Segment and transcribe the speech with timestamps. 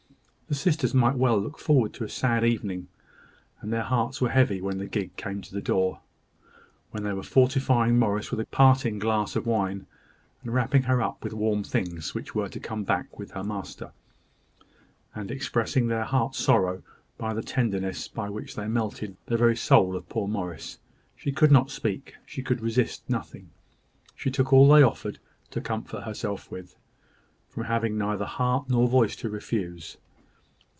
[0.47, 2.89] The sisters might well look forward to a sad evening;
[3.61, 6.01] and their hearts were heavy when the gig came to the door,
[6.89, 9.87] when they were fortifying Morris with a parting glass of wine,
[10.43, 13.93] and wrapping her up with warm things which were to come back with her master,
[15.15, 16.83] and expressing their heart sorrow
[17.17, 20.79] by the tenderness with which they melted the very soul of poor Morris.
[21.15, 23.51] She could not speak; she could resist nothing.
[24.17, 25.21] She took all they offered her
[25.51, 26.75] to comfort herself with,
[27.47, 29.95] from having neither heart nor voice to refuse.